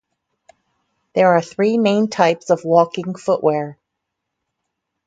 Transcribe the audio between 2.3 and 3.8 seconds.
of walking footwear.